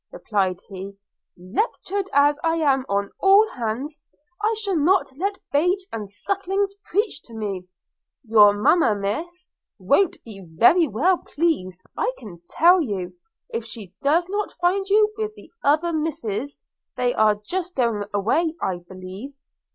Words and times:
replied 0.11 0.59
he, 0.67 0.97
'lectured 1.37 2.09
as 2.11 2.39
I 2.43 2.55
am 2.55 2.87
on 2.89 3.11
all 3.19 3.47
hands, 3.51 4.01
I 4.41 4.55
shall 4.57 4.75
not 4.75 5.15
let 5.15 5.37
babes 5.51 5.87
and 5.93 6.09
sucklings 6.09 6.73
preach 6.85 7.21
to 7.21 7.35
me. 7.35 7.67
Your 8.23 8.51
mamma, 8.51 8.95
miss, 8.95 9.51
won't 9.77 10.17
be 10.23 10.43
very 10.55 10.87
well 10.87 11.19
pleased, 11.19 11.81
I 11.95 12.11
can 12.17 12.41
tell 12.49 12.81
you, 12.81 13.13
if 13.49 13.63
she 13.63 13.93
does 14.01 14.27
not 14.27 14.57
find 14.59 14.89
you 14.89 15.13
with 15.19 15.35
the 15.35 15.51
other 15.63 15.93
misses; 15.93 16.57
they 16.97 17.13
are 17.13 17.35
just 17.35 17.75
going 17.75 18.05
away, 18.11 18.55
I 18.59 18.77
believe. 18.77 19.37